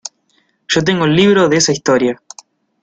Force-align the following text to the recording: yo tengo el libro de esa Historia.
yo 0.67 0.83
tengo 0.83 1.05
el 1.05 1.15
libro 1.15 1.47
de 1.47 1.57
esa 1.57 1.71
Historia. 1.73 2.19